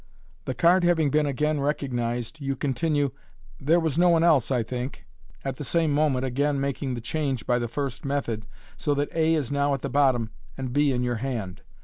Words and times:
The 0.45 0.55
card 0.55 0.83
having 0.83 1.11
been 1.11 1.27
again 1.27 1.59
recog 1.59 1.91
nized, 1.91 2.41
you 2.41 2.55
continue," 2.55 3.11
There 3.61 3.79
was 3.79 3.99
no 3.99 4.09
one 4.09 4.23
else, 4.23 4.49
I 4.49 4.63
think," 4.63 5.05
at 5.45 5.57
the 5.57 5.63
same 5.63 5.93
moment 5.93 6.25
again 6.25 6.59
making 6.59 6.95
the 6.95 7.01
change 7.01 7.45
by 7.45 7.59
the 7.59 7.67
first 7.67 8.03
method, 8.03 8.47
so 8.77 8.95
that 8.95 9.13
a 9.13 9.35
is 9.35 9.51
now 9.51 9.75
at 9.75 9.91
bottom 9.91 10.31
and 10.57 10.73
b 10.73 10.91
in 10.91 11.03
your 11.03 11.17
hand. 11.17 11.61